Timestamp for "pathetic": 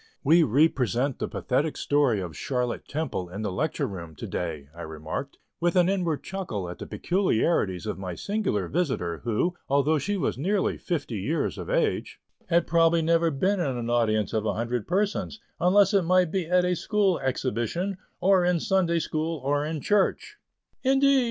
1.27-1.77